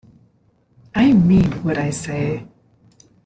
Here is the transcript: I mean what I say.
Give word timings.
I 0.95 1.13
mean 1.13 1.63
what 1.63 1.77
I 1.77 1.91
say. 1.91 2.47